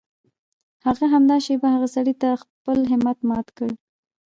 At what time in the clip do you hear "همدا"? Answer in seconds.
1.13-1.37